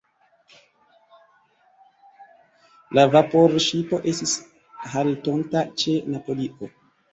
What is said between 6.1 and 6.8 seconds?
Napolio.